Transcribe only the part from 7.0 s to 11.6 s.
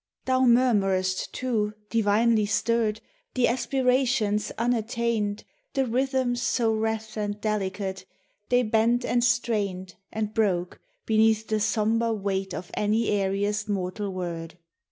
and delicate, They bent and strained And broke, beneath the